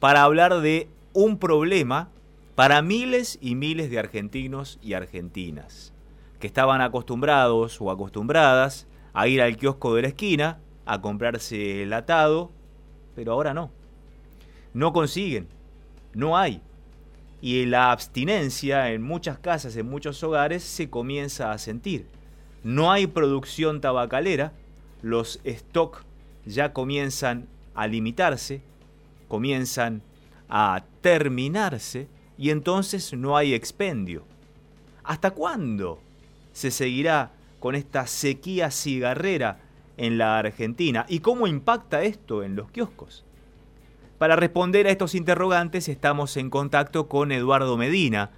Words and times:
para 0.00 0.24
hablar 0.24 0.60
de 0.60 0.88
un 1.12 1.38
problema 1.38 2.08
para 2.56 2.82
miles 2.82 3.38
y 3.40 3.54
miles 3.54 3.90
de 3.90 3.98
argentinos 3.98 4.78
y 4.82 4.94
argentinas 4.94 5.92
que 6.40 6.46
estaban 6.46 6.80
acostumbrados 6.80 7.80
o 7.80 7.90
acostumbradas 7.90 8.86
a 9.12 9.28
ir 9.28 9.42
al 9.42 9.56
kiosco 9.56 9.94
de 9.94 10.02
la 10.02 10.08
esquina 10.08 10.58
a 10.86 11.00
comprarse 11.00 11.82
el 11.82 11.92
atado, 11.92 12.50
pero 13.14 13.32
ahora 13.32 13.54
no. 13.54 13.70
No 14.72 14.92
consiguen, 14.92 15.48
no 16.14 16.36
hay. 16.36 16.62
Y 17.42 17.66
la 17.66 17.92
abstinencia 17.92 18.90
en 18.90 19.02
muchas 19.02 19.38
casas, 19.38 19.76
en 19.76 19.88
muchos 19.88 20.22
hogares, 20.22 20.62
se 20.62 20.90
comienza 20.90 21.52
a 21.52 21.58
sentir. 21.58 22.06
No 22.62 22.90
hay 22.90 23.06
producción 23.06 23.80
tabacalera, 23.80 24.52
los 25.02 25.40
stock 25.44 26.04
ya 26.44 26.72
comienzan 26.72 27.48
a 27.74 27.86
limitarse, 27.86 28.62
comienzan 29.30 30.02
a 30.48 30.82
terminarse 31.00 32.08
y 32.36 32.50
entonces 32.50 33.14
no 33.14 33.36
hay 33.36 33.54
expendio. 33.54 34.24
¿Hasta 35.04 35.30
cuándo 35.30 36.00
se 36.52 36.70
seguirá 36.70 37.30
con 37.60 37.74
esta 37.74 38.06
sequía 38.06 38.70
cigarrera 38.70 39.60
en 39.96 40.18
la 40.18 40.38
Argentina? 40.38 41.06
¿Y 41.08 41.20
cómo 41.20 41.46
impacta 41.46 42.02
esto 42.02 42.42
en 42.42 42.56
los 42.56 42.70
kioscos? 42.70 43.24
Para 44.18 44.36
responder 44.36 44.86
a 44.86 44.90
estos 44.90 45.14
interrogantes 45.14 45.88
estamos 45.88 46.36
en 46.36 46.50
contacto 46.50 47.08
con 47.08 47.30
Eduardo 47.32 47.76
Medina, 47.78 48.30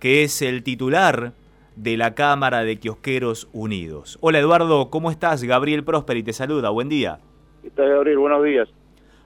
que 0.00 0.24
es 0.24 0.42
el 0.42 0.62
titular 0.64 1.32
de 1.76 1.96
la 1.96 2.14
Cámara 2.14 2.64
de 2.64 2.78
Kiosqueros 2.78 3.48
Unidos. 3.52 4.18
Hola 4.20 4.40
Eduardo, 4.40 4.90
¿cómo 4.90 5.10
estás? 5.10 5.44
Gabriel 5.44 5.84
Prosperi 5.84 6.24
te 6.24 6.32
saluda, 6.32 6.70
buen 6.70 6.88
día. 6.88 7.20
¿Qué 7.62 7.70
tal 7.70 7.88
Gabriel? 7.88 8.18
Buenos 8.18 8.44
días. 8.44 8.68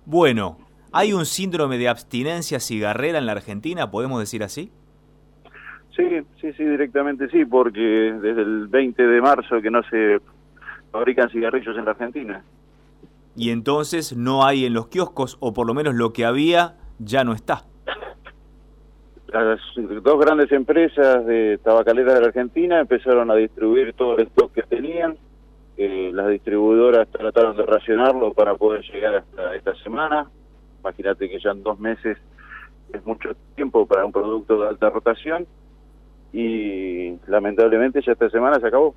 Bueno, 0.05 0.59
¿hay 0.95 1.13
un 1.13 1.27
síndrome 1.27 1.79
de 1.79 1.89
abstinencia 1.89 2.61
cigarrera 2.61 3.19
en 3.19 3.27
la 3.27 3.33
Argentina, 3.33 3.91
podemos 3.91 4.21
decir 4.21 4.43
así? 4.43 4.71
Sí, 5.95 6.05
sí, 6.41 6.53
sí, 6.53 6.65
directamente 6.65 7.29
sí, 7.29 7.45
porque 7.45 7.81
desde 7.81 8.43
el 8.43 8.69
20 8.69 9.03
de 9.03 9.21
marzo 9.21 9.61
que 9.61 9.71
no 9.71 9.83
se 9.85 10.21
fabrican 10.91 11.29
cigarrillos 11.31 11.77
en 11.77 11.85
la 11.85 11.91
Argentina. 11.93 12.43
Y 13.37 13.51
entonces 13.51 14.17
no 14.17 14.45
hay 14.45 14.65
en 14.65 14.75
los 14.75 14.89
kioscos, 14.89 15.37
o 15.41 15.53
por 15.53 15.67
lo 15.67 15.75
menos 15.75 15.95
lo 15.95 16.13
que 16.13 16.25
había 16.25 16.77
ya 16.99 17.25
no 17.25 17.33
está 17.33 17.65
las 19.35 19.61
dos 20.03 20.21
grandes 20.21 20.53
empresas 20.53 21.27
de 21.27 21.59
tabacaleras 21.59 22.15
de 22.15 22.21
la 22.21 22.27
Argentina 22.29 22.81
empezaron 22.81 23.33
a 23.33 23.35
distribuir 23.35 23.93
todo 23.95 24.17
el 24.17 24.29
stock 24.29 24.53
que 24.53 24.63
tenían. 24.63 25.17
Eh, 25.77 26.13
las 26.15 26.29
distribuidoras 26.29 27.09
trataron 27.09 27.57
de 27.57 27.67
racionarlo 27.67 28.33
para 28.33 28.55
poder 28.55 28.83
llegar 28.83 29.17
hasta 29.17 29.57
esta 29.57 29.75
semana. 29.83 30.31
Imagínate 30.85 31.31
que 31.31 31.41
ya 31.41 31.53
en 31.53 31.63
dos 31.63 31.81
meses 31.81 32.19
es 32.93 33.07
mucho 33.07 33.31
tiempo 33.55 33.87
para 33.87 34.05
un 34.05 34.13
producto 34.13 34.61
de 34.61 34.69
alta 34.69 34.91
rotación 34.91 35.47
y 36.31 37.17
lamentablemente 37.27 38.03
ya 38.05 38.13
esta 38.13 38.29
semana 38.29 38.61
se 38.61 38.67
acabó. 38.67 38.95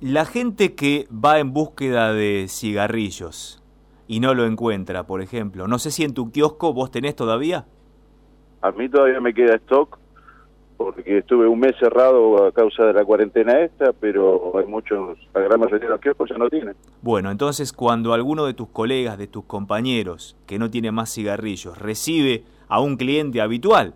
La 0.00 0.24
gente 0.24 0.74
que 0.74 1.06
va 1.12 1.38
en 1.38 1.52
búsqueda 1.52 2.12
de 2.12 2.46
cigarrillos 2.48 3.62
y 4.08 4.18
no 4.18 4.34
lo 4.34 4.46
encuentra, 4.46 5.04
por 5.04 5.22
ejemplo, 5.22 5.68
no 5.68 5.78
sé 5.78 5.92
si 5.92 6.02
en 6.02 6.12
tu 6.12 6.32
kiosco 6.32 6.72
vos 6.72 6.90
tenés 6.90 7.14
todavía. 7.14 7.66
A 8.62 8.72
mí 8.72 8.88
todavía 8.88 9.20
me 9.20 9.32
queda 9.32 9.54
stock 9.56 9.96
porque 10.80 11.18
estuve 11.18 11.46
un 11.46 11.60
mes 11.60 11.76
cerrado 11.78 12.46
a 12.46 12.52
causa 12.52 12.84
de 12.84 12.94
la 12.94 13.04
cuarentena 13.04 13.60
esta, 13.60 13.92
pero 13.92 14.58
hay 14.58 14.64
muchos, 14.64 15.18
la 15.34 15.42
gran 15.42 15.60
mayoría 15.60 15.86
de 15.86 15.92
los 15.92 16.00
kioscos 16.00 16.30
ya 16.30 16.38
no 16.38 16.48
tienen. 16.48 16.74
Bueno, 17.02 17.30
entonces 17.30 17.74
cuando 17.74 18.14
alguno 18.14 18.46
de 18.46 18.54
tus 18.54 18.68
colegas, 18.68 19.18
de 19.18 19.26
tus 19.26 19.44
compañeros, 19.44 20.38
que 20.46 20.58
no 20.58 20.70
tiene 20.70 20.90
más 20.90 21.12
cigarrillos, 21.12 21.76
recibe 21.76 22.44
a 22.68 22.80
un 22.80 22.96
cliente 22.96 23.42
habitual, 23.42 23.92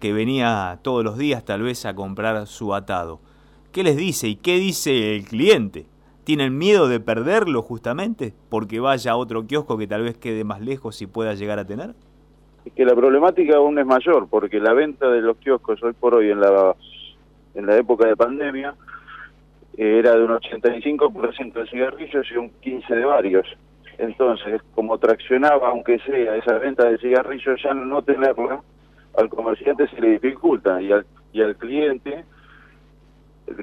que 0.00 0.14
venía 0.14 0.78
todos 0.80 1.04
los 1.04 1.18
días 1.18 1.44
tal 1.44 1.60
vez 1.60 1.84
a 1.84 1.94
comprar 1.94 2.46
su 2.46 2.72
atado, 2.72 3.20
¿qué 3.70 3.82
les 3.82 3.98
dice 3.98 4.26
y 4.26 4.36
qué 4.36 4.56
dice 4.56 5.16
el 5.16 5.26
cliente? 5.26 5.84
¿Tienen 6.24 6.56
miedo 6.56 6.88
de 6.88 7.00
perderlo 7.00 7.60
justamente 7.60 8.32
porque 8.48 8.80
vaya 8.80 9.12
a 9.12 9.16
otro 9.16 9.46
kiosco 9.46 9.76
que 9.76 9.86
tal 9.86 10.04
vez 10.04 10.16
quede 10.16 10.42
más 10.42 10.62
lejos 10.62 11.02
y 11.02 11.06
pueda 11.06 11.34
llegar 11.34 11.58
a 11.58 11.66
tener? 11.66 11.94
Es 12.64 12.72
que 12.72 12.84
la 12.84 12.94
problemática 12.94 13.56
aún 13.56 13.78
es 13.78 13.86
mayor, 13.86 14.28
porque 14.28 14.58
la 14.58 14.72
venta 14.72 15.08
de 15.10 15.20
los 15.20 15.36
kioscos 15.36 15.82
hoy 15.82 15.92
por 15.92 16.14
hoy 16.14 16.30
en 16.30 16.40
la, 16.40 16.74
en 17.54 17.66
la 17.66 17.76
época 17.76 18.06
de 18.06 18.16
pandemia 18.16 18.74
eh, 19.76 19.98
era 19.98 20.16
de 20.16 20.24
un 20.24 20.30
85% 20.30 21.52
de 21.52 21.66
cigarrillos 21.66 22.26
y 22.30 22.36
un 22.36 22.50
15% 22.60 22.88
de 22.88 23.04
varios. 23.04 23.46
Entonces, 23.98 24.60
como 24.74 24.98
traccionaba, 24.98 25.68
aunque 25.68 25.98
sea 26.00 26.36
esa 26.36 26.58
venta 26.58 26.84
de 26.88 26.98
cigarrillos, 26.98 27.60
ya 27.62 27.74
no 27.74 28.02
tenerla, 28.02 28.60
al 29.16 29.28
comerciante 29.28 29.86
se 29.88 30.00
le 30.00 30.10
dificulta 30.18 30.80
y 30.82 30.90
al, 30.90 31.06
y 31.32 31.42
al 31.42 31.56
cliente 31.56 32.24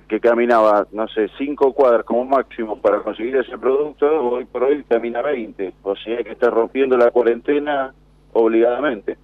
que 0.08 0.20
caminaba, 0.20 0.88
no 0.92 1.08
sé, 1.08 1.28
cinco 1.38 1.74
cuadras 1.74 2.06
como 2.06 2.24
máximo 2.24 2.80
para 2.80 3.00
conseguir 3.00 3.36
ese 3.38 3.58
producto, 3.58 4.06
hoy 4.06 4.46
por 4.46 4.64
hoy 4.64 4.84
camina 4.84 5.22
20. 5.22 5.74
O 5.84 5.96
sea 5.96 6.24
que 6.24 6.32
está 6.32 6.50
rompiendo 6.50 6.98
la 6.98 7.10
cuarentena 7.12 7.94
obligadamente. 8.34 9.18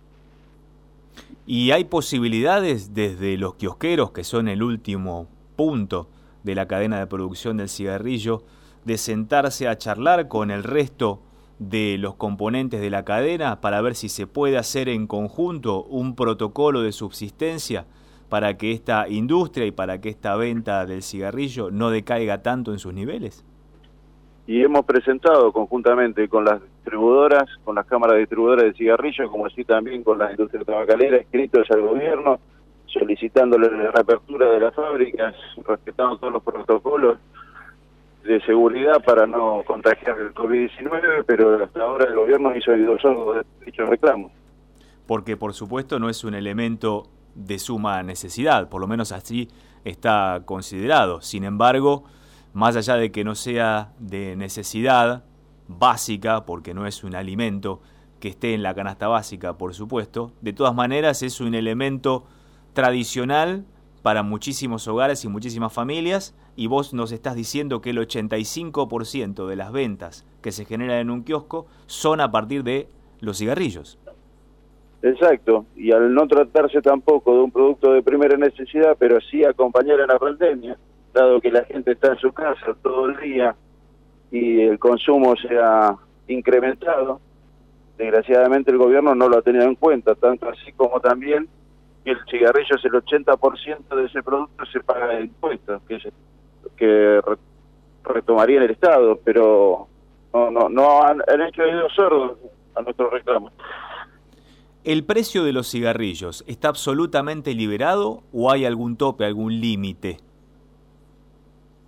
¿Y 1.46 1.72
hay 1.72 1.86
posibilidades 1.86 2.94
desde 2.94 3.38
los 3.38 3.56
kiosqueros, 3.56 4.12
que 4.12 4.24
son 4.24 4.48
el 4.48 4.62
último 4.62 5.28
punto 5.56 6.08
de 6.44 6.56
la 6.56 6.68
cadena 6.68 7.00
de 7.00 7.08
producción 7.08 7.58
del 7.58 7.70
cigarrillo, 7.70 8.44
de 8.86 8.98
sentarse 8.98 9.68
a 9.68 9.78
charlar 9.78 10.28
con 10.28 10.52
el 10.52 10.64
resto 10.64 11.22
de 11.60 11.98
los 11.98 12.16
componentes 12.16 12.82
de 12.82 12.90
la 12.90 13.04
cadena 13.04 13.62
para 13.62 13.82
ver 13.82 13.96
si 13.96 14.10
se 14.10 14.28
puede 14.28 14.58
hacer 14.58 14.90
en 14.90 15.08
conjunto 15.08 15.84
un 15.84 16.16
protocolo 16.16 16.82
de 16.82 16.92
subsistencia 16.92 17.86
para 18.30 18.58
que 18.58 18.72
esta 18.72 19.08
industria 19.10 19.66
y 19.66 19.72
para 19.72 20.00
que 20.00 20.10
esta 20.10 20.36
venta 20.36 20.86
del 20.86 21.02
cigarrillo 21.02 21.72
no 21.72 21.90
decaiga 21.90 22.44
tanto 22.44 22.74
en 22.74 22.80
sus 22.80 22.94
niveles? 22.94 23.44
y 24.48 24.64
hemos 24.64 24.86
presentado 24.86 25.52
conjuntamente 25.52 26.30
con 26.30 26.46
las 26.46 26.62
distribuidoras, 26.88 27.50
con 27.66 27.76
las 27.76 27.86
cámaras 27.86 28.18
distribuidoras 28.18 28.66
de 28.66 28.74
cigarrillos, 28.74 29.30
como 29.30 29.46
así 29.46 29.66
también 29.66 30.04
con 30.04 30.18
la 30.18 30.32
industria 30.32 30.64
tabacalera, 30.64 31.18
escritos 31.18 31.70
al 31.70 31.82
gobierno, 31.82 32.40
solicitándole 32.86 33.70
la 33.70 33.92
reapertura 33.92 34.50
de 34.50 34.60
las 34.62 34.74
fábricas, 34.74 35.36
respetando 35.68 36.18
todos 36.18 36.34
los 36.34 36.44
protocolos 36.44 37.18
de 38.24 38.40
seguridad 38.42 39.04
para 39.04 39.28
no 39.28 39.64
contagiar 39.66 40.18
el 40.20 40.34
COVID-19, 40.34 41.26
pero 41.26 41.64
hasta 41.64 41.82
ahora 41.82 42.06
el 42.06 42.16
gobierno 42.16 42.56
hizo 42.56 42.72
el 42.72 42.86
de 42.86 43.46
dichos 43.66 43.90
reclamos. 43.90 44.32
Porque 45.06 45.36
por 45.36 45.54
supuesto 45.54 46.00
no 46.00 46.10
es 46.10 46.24
un 46.24 46.36
elemento 46.36 47.04
de 47.36 47.60
suma 47.60 48.02
necesidad, 48.02 48.70
por 48.70 48.80
lo 48.80 48.88
menos 48.88 49.12
así 49.12 49.50
está 49.84 50.42
considerado. 50.46 51.22
Sin 51.22 51.44
embargo, 51.44 52.06
más 52.54 52.76
allá 52.78 52.96
de 52.96 53.12
que 53.12 53.26
no 53.26 53.36
sea 53.36 53.92
de 54.00 54.36
necesidad 54.36 55.24
básica, 55.68 56.46
porque 56.46 56.74
no 56.74 56.86
es 56.86 57.04
un 57.04 57.16
alimento 57.16 57.82
que 58.20 58.30
esté 58.30 58.54
en 58.54 58.64
la 58.64 58.74
canasta 58.74 59.08
básica, 59.08 59.58
por 59.58 59.74
supuesto, 59.74 60.32
de 60.42 60.54
todas 60.54 60.74
maneras 60.74 61.22
es 61.22 61.40
un 61.40 61.54
elemento 61.54 62.26
tradicional 62.74 63.66
para 64.02 64.24
muchísimos 64.24 64.88
hogares 64.88 65.24
y 65.26 65.28
muchísimas 65.28 65.74
familias, 65.74 66.36
y 66.56 66.68
vos 66.68 66.94
nos 66.94 67.12
estás 67.12 67.36
diciendo 67.36 67.82
que 67.82 67.92
el 67.92 67.98
85% 67.98 69.48
de 69.48 69.56
las 69.56 69.72
ventas 69.72 70.26
que 70.42 70.52
se 70.52 70.66
generan 70.66 70.98
en 70.98 71.10
un 71.12 71.24
kiosco 71.24 71.68
son 71.86 72.22
a 72.22 72.32
partir 72.32 72.64
de 72.64 72.88
los 73.20 73.38
cigarrillos. 73.38 74.00
Exacto, 75.02 75.66
y 75.76 75.92
al 75.92 76.14
no 76.14 76.28
tratarse 76.28 76.82
tampoco 76.82 77.34
de 77.36 77.42
un 77.42 77.52
producto 77.52 77.92
de 77.92 78.02
primera 78.02 78.38
necesidad, 78.38 78.96
pero 78.98 79.20
sí 79.22 79.44
acompañar 79.44 80.00
en 80.00 80.08
la 80.08 80.18
pandemia, 80.18 80.78
dado 81.14 81.40
que 81.40 81.52
la 81.52 81.64
gente 81.66 81.92
está 81.92 82.14
en 82.14 82.18
su 82.18 82.32
casa 82.32 82.76
todo 82.82 83.10
el 83.10 83.18
día 83.18 83.56
y 84.32 84.62
el 84.62 84.80
consumo 84.80 85.36
se 85.36 85.58
ha 85.58 85.96
incrementado, 86.28 87.20
desgraciadamente 87.98 88.72
el 88.72 88.78
gobierno 88.78 89.16
no 89.16 89.30
lo 89.30 89.38
ha 89.38 89.42
tenido 89.42 89.66
en 89.66 89.76
cuenta, 89.76 90.16
tanto 90.16 90.50
así 90.50 90.72
como 90.74 91.00
también 91.00 91.48
que 92.04 92.12
el 92.12 92.18
cigarrillo 92.30 92.76
es 92.76 92.86
el 92.86 92.92
80% 92.92 93.96
de 93.96 94.06
ese 94.06 94.24
producto 94.24 94.66
se 94.66 94.80
paga 94.82 95.08
de 95.08 95.22
impuestos, 95.22 95.82
que, 96.78 97.22
retomaría 98.04 98.64
el 98.64 98.72
Estado, 98.72 99.20
pero 99.24 99.88
no, 100.34 100.50
no, 100.50 100.70
no 100.70 101.04
han, 101.04 101.22
hecho 101.42 101.64
oídos 101.64 101.94
sordos 101.94 102.38
a 102.76 102.82
nuestros 102.82 103.12
reclamos. 103.12 103.52
¿El 104.86 105.04
precio 105.04 105.44
de 105.44 105.52
los 105.52 105.70
cigarrillos 105.70 106.46
está 106.48 106.70
absolutamente 106.70 107.54
liberado 107.54 108.24
o 108.32 108.50
hay 108.50 108.64
algún 108.64 108.96
tope, 108.96 109.26
algún 109.26 109.60
límite? 109.60 110.20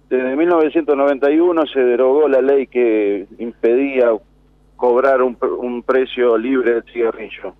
Desde 0.09 0.35
1991 0.35 1.67
se 1.67 1.79
derogó 1.79 2.27
la 2.27 2.41
ley 2.41 2.65
que 2.67 3.27
impedía 3.37 4.11
cobrar 4.75 5.21
un, 5.21 5.37
un 5.59 5.83
precio 5.83 6.37
libre 6.37 6.73
del 6.73 6.83
cigarrillo. 6.91 7.53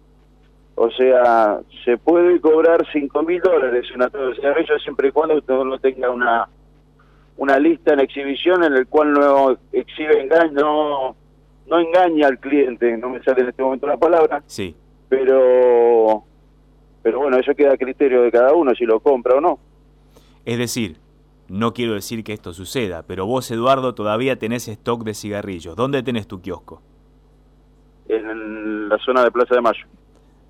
O 0.76 0.90
sea, 0.92 1.60
se 1.84 1.98
puede 1.98 2.40
cobrar 2.40 2.88
5 2.92 3.24
mil 3.24 3.42
dólares 3.42 3.86
en 3.94 4.02
atado 4.02 4.30
de 4.30 4.36
cigarrillo 4.36 4.80
siempre 4.80 5.10
y 5.10 5.12
cuando 5.12 5.36
usted 5.36 5.54
no 5.54 5.78
tenga 5.78 6.10
una, 6.10 6.48
una 7.38 7.60
lista 7.60 7.94
en 7.94 8.00
exhibición 8.00 8.64
en 8.64 8.74
el 8.74 8.88
cual 8.88 9.12
no 9.12 9.58
exhibe 9.74 10.22
engaño, 10.22 10.54
no, 10.54 11.16
no 11.68 11.80
engaña 11.80 12.28
al 12.28 12.40
cliente, 12.40 12.98
no 12.98 13.10
me 13.10 13.22
sale 13.24 13.42
en 13.42 13.50
este 13.50 13.62
momento 13.62 13.88
la 13.88 13.98
palabra. 13.98 14.42
Sí. 14.48 14.76
Pero, 15.10 16.24
pero 17.04 17.20
bueno, 17.20 17.38
eso 17.38 17.54
queda 17.54 17.74
a 17.74 17.78
criterio 17.78 18.22
de 18.22 18.32
cada 18.32 18.54
uno 18.54 18.74
si 18.74 18.86
lo 18.86 19.02
compra 19.02 19.36
o 19.36 19.42
no. 19.42 19.60
Es 20.46 20.58
decir, 20.58 20.96
no 21.50 21.74
quiero 21.74 21.94
decir 21.94 22.24
que 22.24 22.34
esto 22.34 22.54
suceda, 22.54 23.04
pero 23.04 23.26
vos, 23.26 23.50
Eduardo, 23.52 23.96
todavía 23.96 24.38
tenés 24.38 24.68
stock 24.68 25.04
de 25.04 25.14
cigarrillos. 25.14 25.76
¿Dónde 25.76 26.04
tenés 26.04 26.28
tu 26.28 26.42
kiosco? 26.42 26.82
En 28.08 28.88
la 28.88 28.98
zona 29.00 29.24
de 29.24 29.32
Plaza 29.32 29.56
de 29.56 29.62
Mayo. 29.62 29.86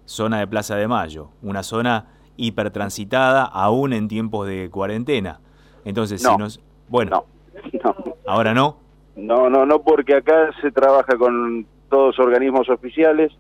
Zona 0.06 0.40
de 0.40 0.48
Plaza 0.48 0.75
de 0.75 0.88
Mayo, 0.88 1.30
una 1.42 1.63
zona 1.63 2.07
hipertransitada 2.36 3.44
aún 3.44 3.94
en 3.94 4.07
tiempos 4.07 4.48
de 4.48 4.69
cuarentena. 4.69 5.40
Entonces, 5.86 6.24
no, 6.24 6.31
si 6.31 6.38
nos... 6.38 6.60
Bueno, 6.88 7.25
no, 7.84 7.96
¿ahora 8.25 8.54
no? 8.54 8.78
No, 9.16 9.50
no, 9.50 9.66
no, 9.66 9.81
porque 9.81 10.16
acá 10.16 10.51
se 10.62 10.72
trabaja 10.72 11.18
con 11.18 11.66
todos 11.90 12.18
organismos 12.19 12.69
oficiales 12.69 13.31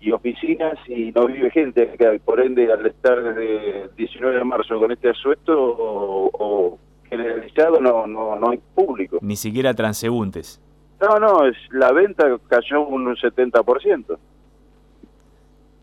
y 0.00 0.10
oficinas 0.12 0.78
y 0.88 1.12
no 1.12 1.26
vive 1.26 1.50
gente. 1.50 1.96
Por 2.24 2.40
ende, 2.40 2.72
al 2.72 2.86
estar 2.86 3.22
desde 3.22 3.82
el 3.82 3.96
19 3.96 4.38
de 4.38 4.44
marzo 4.44 4.78
con 4.78 4.92
este 4.92 5.10
asueto 5.10 5.52
o, 5.56 6.30
o 6.32 6.78
generalizado, 7.08 7.80
no, 7.80 8.06
no, 8.06 8.36
no 8.36 8.50
hay 8.50 8.60
público. 8.74 9.18
Ni 9.20 9.36
siquiera 9.36 9.74
transeúntes. 9.74 10.60
No, 11.00 11.18
no, 11.18 11.46
es, 11.46 11.56
la 11.70 11.92
venta 11.92 12.24
cayó 12.48 12.86
un 12.86 13.06
70%. 13.14 14.18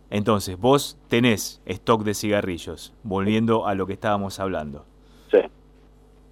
Entonces, 0.10 0.60
vos 0.60 1.00
tenés 1.08 1.62
stock 1.66 2.04
de 2.04 2.14
cigarrillos, 2.14 2.94
volviendo 3.04 3.66
a 3.66 3.74
lo 3.76 3.88
que 3.88 3.94
estábamos 3.94 4.40
hablando. 4.40 4.86
Sí. 5.32 5.40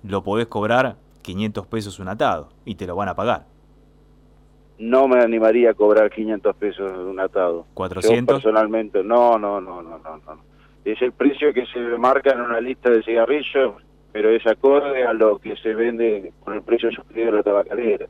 Lo 0.03 0.23
podés 0.23 0.47
cobrar 0.47 0.97
500 1.21 1.65
pesos 1.67 1.99
un 1.99 2.07
atado 2.07 2.49
y 2.65 2.75
te 2.75 2.85
lo 2.85 2.95
van 2.95 3.09
a 3.09 3.15
pagar. 3.15 3.45
No 4.77 5.07
me 5.07 5.19
animaría 5.19 5.71
a 5.71 5.73
cobrar 5.73 6.09
500 6.09 6.55
pesos 6.55 6.91
un 6.91 7.19
atado. 7.19 7.65
¿400? 7.75 8.19
Yo 8.19 8.25
personalmente, 8.25 9.03
no, 9.03 9.37
no, 9.37 9.61
no, 9.61 9.81
no, 9.81 9.99
no, 9.99 10.17
no. 10.17 10.51
Es 10.83 10.99
el 11.01 11.11
precio 11.11 11.53
que 11.53 11.65
se 11.67 11.79
marca 11.97 12.31
en 12.33 12.41
una 12.41 12.59
lista 12.59 12.89
de 12.89 13.03
cigarrillos, 13.03 13.75
pero 14.11 14.29
es 14.29 14.45
acorde 14.45 15.05
a 15.05 15.13
lo 15.13 15.37
que 15.39 15.55
se 15.57 15.73
vende 15.73 16.33
con 16.43 16.53
el 16.53 16.61
precio 16.61 16.91
sugerido 16.91 17.31
de 17.31 17.37
la 17.37 17.43
tabacalera. 17.43 18.07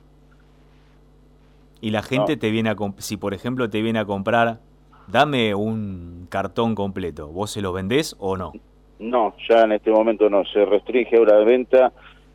Y 1.79 1.89
la 1.91 2.01
gente 2.03 2.33
No. 2.35 2.39
te 2.39 2.49
viene 2.51 2.69
a 2.69 2.75
si 2.97 3.17
por 3.17 3.33
ejemplo 3.33 3.69
te 3.69 3.81
viene 3.81 3.99
a 3.99 4.05
comprar, 4.05 4.59
dame 5.07 5.55
un 5.55 6.27
cartón 6.29 6.75
completo, 6.75 7.27
¿vos 7.27 7.51
se 7.51 7.61
lo 7.61 7.73
vendés 7.73 8.15
o 8.19 8.37
no? 8.37 8.53
No, 8.99 9.33
ya 9.49 9.61
en 9.63 9.71
este 9.71 9.89
momento 9.89 10.29
no. 10.29 10.45
Se 10.45 10.63
restringe 10.63 11.17
la 11.25 11.39
venta 11.39 11.91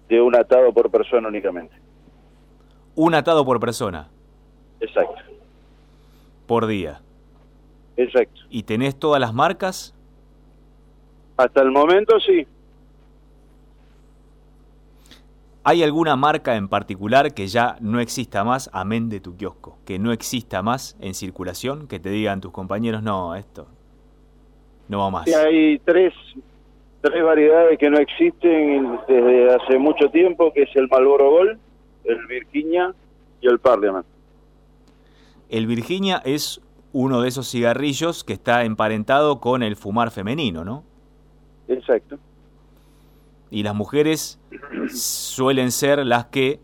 de 0.09 0.21
un 0.21 0.35
atado 0.35 0.73
por 0.73 0.91
persona 0.91 1.29
únicamente. 1.29 1.75
Un 2.97 3.15
atado 3.15 3.45
por 3.45 3.61
persona, 3.61 4.09
Exacto, 4.81 5.15
por 6.47 6.67
día. 6.67 7.01
exacto. 7.97 8.41
¿Y 8.51 8.63
tenés 8.65 8.99
todas 8.99 9.21
las 9.21 9.33
marcas? 9.33 9.95
Hasta 11.37 11.63
el 11.63 11.71
momento 11.71 12.19
sí. 12.21 12.47
¿Hay 15.69 15.83
alguna 15.83 16.15
marca 16.15 16.55
en 16.55 16.69
particular 16.69 17.35
que 17.35 17.49
ya 17.49 17.77
no 17.81 17.99
exista 17.99 18.45
más, 18.45 18.71
amén 18.73 19.09
de 19.09 19.19
tu 19.19 19.37
kiosco? 19.37 19.79
Que 19.85 19.99
no 19.99 20.13
exista 20.13 20.63
más 20.63 20.97
en 21.01 21.13
circulación, 21.13 21.89
que 21.89 21.99
te 21.99 22.09
digan 22.09 22.41
tus 22.41 22.53
compañeros, 22.53 23.03
no, 23.03 23.35
esto 23.35 23.67
no 24.89 25.01
va 25.01 25.11
más. 25.11 25.25
Sí, 25.25 25.35
hay 25.35 25.81
tres, 25.81 26.15
tres 27.01 27.25
variedades 27.25 27.81
que 27.81 27.91
no 27.91 27.99
existen 27.99 28.97
desde 29.09 29.57
hace 29.57 29.77
mucho 29.77 30.09
tiempo, 30.11 30.53
que 30.53 30.63
es 30.63 30.77
el 30.77 30.87
Marlboro 30.87 31.31
Gold, 31.31 31.59
el 32.05 32.27
Virginia 32.29 32.95
y 33.41 33.49
el 33.49 33.59
Parliament. 33.59 34.07
El 35.49 35.67
Virginia 35.67 36.23
es 36.25 36.61
uno 36.93 37.23
de 37.23 37.29
esos 37.29 37.51
cigarrillos 37.51 38.23
que 38.23 38.35
está 38.35 38.63
emparentado 38.63 39.41
con 39.41 39.65
el 39.65 39.75
fumar 39.75 40.13
femenino, 40.13 40.65
¿no? 40.65 40.85
Exacto. 41.67 42.19
Y 43.51 43.63
las 43.63 43.75
mujeres 43.75 44.41
suelen 44.89 45.71
ser 45.71 46.05
las 46.05 46.27
que 46.27 46.61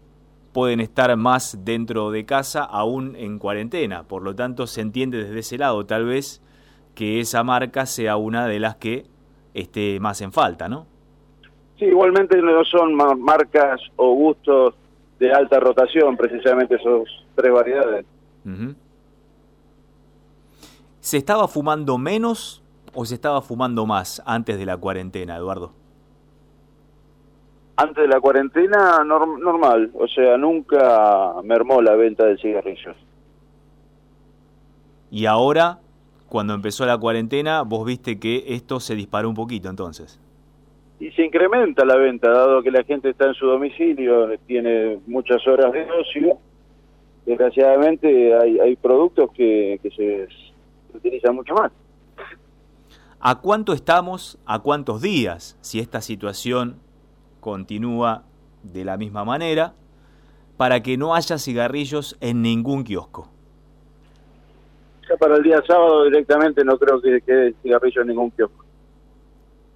pueden 0.52 0.81
estar 0.81 1.17
más 1.17 1.64
dentro 1.64 2.11
de 2.11 2.25
casa 2.26 2.62
aún 2.64 3.17
en 3.17 3.38
cuarentena. 3.38 4.02
Por 4.02 4.23
lo 4.23 4.34
tanto, 4.34 4.67
se 4.67 4.81
entiende 4.81 5.19
desde 5.25 5.38
ese 5.38 5.58
lado 5.58 5.87
tal 5.87 6.05
vez 6.05 6.43
que 6.94 7.20
esa 7.20 7.43
marca 7.43 7.87
sea 7.87 8.17
una 8.17 8.46
de 8.46 8.58
las 8.61 8.76
que 8.76 9.06
esté 9.55 9.99
más 10.00 10.20
en 10.20 10.32
falta, 10.32 10.69
¿no? 10.69 10.87
Sí, 11.79 11.87
igualmente 11.87 12.37
no 12.43 12.64
son 12.64 12.94
ma- 12.94 13.14
marcas 13.14 13.81
o 13.96 14.12
gustos 14.14 14.75
de 15.19 15.32
alta 15.32 15.58
rotación, 15.61 16.17
precisamente 16.17 16.75
esos 16.75 17.08
tres 17.34 17.52
variedades. 17.52 18.05
¿Se 21.00 21.17
estaba 21.17 21.49
fumando 21.49 21.96
menos 21.99 22.62
o 22.93 23.05
se 23.06 23.14
estaba 23.14 23.40
fumando 23.40 23.87
más 23.87 24.23
antes 24.26 24.58
de 24.58 24.67
la 24.67 24.76
cuarentena, 24.76 25.37
Eduardo? 25.37 25.73
Antes 27.76 28.02
de 28.02 28.08
la 28.08 28.20
cuarentena, 28.20 29.02
norm- 29.04 29.40
normal, 29.40 29.90
o 29.94 30.06
sea, 30.06 30.36
nunca 30.36 31.34
mermó 31.42 31.80
la 31.80 31.94
venta 31.94 32.26
de 32.26 32.36
cigarrillos. 32.36 32.96
Y 35.10 35.26
ahora, 35.26 35.78
cuando 36.28 36.54
empezó 36.54 36.84
la 36.86 36.98
cuarentena, 36.98 37.62
vos 37.62 37.84
viste 37.86 38.19
que 38.19 38.44
esto 38.48 38.78
se 38.78 38.94
disparó 38.94 39.28
un 39.28 39.34
poquito 39.34 39.69
entonces. 39.69 40.20
Y 41.00 41.10
se 41.12 41.24
incrementa 41.24 41.84
la 41.84 41.96
venta, 41.96 42.30
dado 42.30 42.62
que 42.62 42.70
la 42.70 42.84
gente 42.84 43.10
está 43.10 43.26
en 43.26 43.34
su 43.34 43.46
domicilio, 43.46 44.38
tiene 44.46 45.00
muchas 45.06 45.46
horas 45.48 45.72
de 45.72 45.86
ocio. 45.90 46.38
Desgraciadamente 47.26 48.34
hay, 48.38 48.60
hay 48.60 48.76
productos 48.76 49.30
que, 49.32 49.80
que 49.82 49.90
se 49.90 50.28
utilizan 50.94 51.34
mucho 51.34 51.54
más. 51.54 51.72
¿A 53.19 53.40
cuánto 53.40 53.72
estamos, 53.72 54.38
a 54.46 54.58
cuántos 54.60 55.00
días, 55.02 55.56
si 55.60 55.78
esta 55.80 56.00
situación 56.00 56.76
continúa 57.43 58.23
de 58.62 58.85
la 58.85 58.97
misma 58.97 59.25
manera, 59.25 59.75
para 60.56 60.81
que 60.81 60.97
no 60.97 61.17
haya 61.17 61.39
cigarrillos 61.39 62.17
en 62.21 62.41
ningún 62.41 62.85
kiosco? 62.85 63.29
Ya 65.11 65.17
para 65.17 65.37
el 65.37 65.43
día 65.43 65.61
sábado 65.67 66.05
directamente 66.05 66.65
no 66.65 66.79
creo 66.79 67.03
que 67.03 67.21
quede 67.21 67.55
cigarrillo 67.61 68.03
en 68.03 68.09
ningún 68.09 68.31
kiosco. 68.31 68.65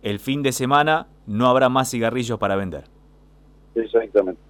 El 0.00 0.20
fin 0.20 0.44
de 0.44 0.52
semana 0.52 1.08
no 1.26 1.48
habrá 1.48 1.68
más 1.68 1.90
cigarrillos 1.90 2.38
para 2.38 2.54
vender. 2.54 2.84
Exactamente. 3.74 4.40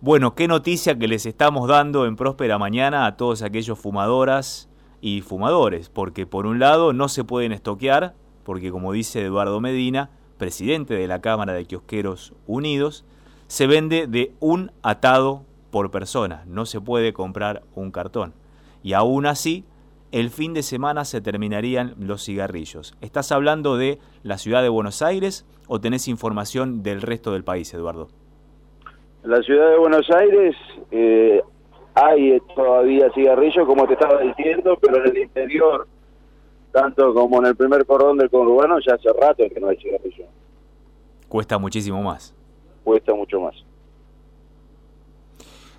Bueno, 0.00 0.36
qué 0.36 0.46
noticia 0.46 0.96
que 0.96 1.08
les 1.08 1.26
estamos 1.26 1.68
dando 1.68 2.06
en 2.06 2.14
Próspera 2.14 2.58
Mañana 2.58 3.06
a 3.06 3.16
todos 3.16 3.42
aquellos 3.42 3.78
fumadoras 3.78 4.68
y 5.00 5.20
fumadores, 5.22 5.90
porque 5.90 6.26
por 6.26 6.46
un 6.46 6.60
lado 6.60 6.92
no 6.92 7.08
se 7.08 7.24
pueden 7.24 7.50
estoquear, 7.50 8.14
porque 8.44 8.70
como 8.70 8.92
dice 8.92 9.22
Eduardo 9.22 9.60
Medina, 9.60 10.10
presidente 10.42 10.94
de 10.94 11.06
la 11.06 11.20
Cámara 11.20 11.52
de 11.52 11.66
Kiosqueros 11.66 12.34
Unidos, 12.48 13.04
se 13.46 13.68
vende 13.68 14.08
de 14.08 14.32
un 14.40 14.72
atado 14.82 15.42
por 15.70 15.92
persona, 15.92 16.42
no 16.48 16.66
se 16.66 16.80
puede 16.80 17.12
comprar 17.12 17.62
un 17.76 17.92
cartón. 17.92 18.34
Y 18.82 18.94
aún 18.94 19.24
así, 19.24 19.64
el 20.10 20.30
fin 20.30 20.52
de 20.52 20.64
semana 20.64 21.04
se 21.04 21.20
terminarían 21.20 21.94
los 21.96 22.24
cigarrillos. 22.24 22.96
¿Estás 23.00 23.30
hablando 23.30 23.76
de 23.76 24.00
la 24.24 24.36
ciudad 24.36 24.64
de 24.64 24.68
Buenos 24.68 25.00
Aires 25.00 25.46
o 25.68 25.80
tenés 25.80 26.08
información 26.08 26.82
del 26.82 27.02
resto 27.02 27.30
del 27.30 27.44
país, 27.44 27.72
Eduardo? 27.72 28.08
La 29.22 29.40
ciudad 29.42 29.70
de 29.70 29.78
Buenos 29.78 30.10
Aires 30.10 30.56
eh, 30.90 31.40
hay 31.94 32.40
todavía 32.56 33.08
cigarrillos, 33.14 33.64
como 33.64 33.86
te 33.86 33.92
estaba 33.92 34.20
diciendo, 34.22 34.76
pero 34.80 35.04
en 35.04 35.06
el 35.06 35.18
interior, 35.18 35.86
tanto 36.72 37.14
como 37.14 37.38
en 37.38 37.46
el 37.46 37.56
primer 37.56 37.84
cordón 37.86 38.18
del 38.18 38.30
conurbano, 38.30 38.78
ya 38.80 38.94
hace 38.94 39.08
rato 39.12 39.44
que 39.52 39.60
no 39.60 39.68
hay 39.68 39.76
cigarrillos. 39.76 40.26
Cuesta 41.28 41.58
muchísimo 41.58 42.02
más. 42.02 42.34
Cuesta 42.82 43.14
mucho 43.14 43.40
más. 43.40 43.54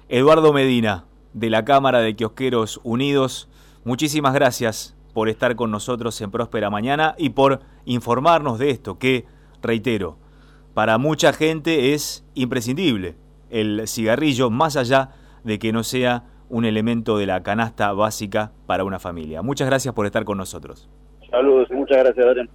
Eduardo 0.07 0.53
Medina, 0.53 1.05
de 1.33 1.49
la 1.49 1.65
Cámara 1.65 1.99
de 1.99 2.15
Kiosqueros 2.15 2.79
Unidos, 2.83 3.49
muchísimas 3.83 4.33
gracias 4.33 4.95
por 5.13 5.29
estar 5.29 5.55
con 5.55 5.71
nosotros 5.71 6.19
en 6.21 6.31
Próspera 6.31 6.69
Mañana 6.69 7.15
y 7.17 7.31
por 7.31 7.61
informarnos 7.85 8.59
de 8.59 8.69
esto, 8.69 8.99
que, 8.99 9.25
reitero, 9.61 10.17
para 10.73 10.97
mucha 10.97 11.33
gente 11.33 11.93
es 11.93 12.25
imprescindible 12.35 13.15
el 13.49 13.87
cigarrillo, 13.87 14.49
más 14.49 14.75
allá 14.75 15.11
de 15.43 15.59
que 15.59 15.71
no 15.71 15.83
sea 15.83 16.23
un 16.53 16.65
elemento 16.65 17.17
de 17.17 17.25
la 17.25 17.41
canasta 17.41 17.91
básica 17.93 18.51
para 18.67 18.83
una 18.83 18.99
familia. 18.99 19.41
Muchas 19.41 19.67
gracias 19.67 19.93
por 19.95 20.05
estar 20.05 20.23
con 20.23 20.37
nosotros. 20.37 20.87
Saludos 21.31 21.67
muchas 21.71 21.97
gracias, 21.97 22.25
Adrián. 22.25 22.49